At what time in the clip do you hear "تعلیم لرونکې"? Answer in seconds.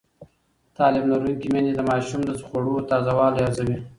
0.77-1.47